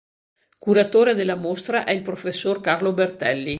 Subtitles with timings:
[0.57, 3.49] Curatore della mostra è il professor Carlo Bertelli.